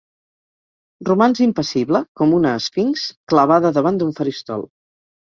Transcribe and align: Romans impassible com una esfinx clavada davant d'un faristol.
Romans 1.09 1.43
impassible 1.47 2.03
com 2.23 2.35
una 2.39 2.57
esfinx 2.63 3.07
clavada 3.35 3.77
davant 3.81 4.05
d'un 4.05 4.21
faristol. 4.23 4.71